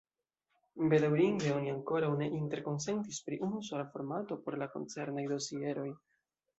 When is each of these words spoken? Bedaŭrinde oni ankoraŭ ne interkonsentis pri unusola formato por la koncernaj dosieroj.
Bedaŭrinde 0.93 1.51
oni 1.57 1.73
ankoraŭ 1.75 2.09
ne 2.23 2.31
interkonsentis 2.39 3.23
pri 3.31 3.41
unusola 3.51 3.89
formato 3.95 4.43
por 4.45 4.63
la 4.65 4.73
koncernaj 4.77 5.31
dosieroj. 5.39 5.91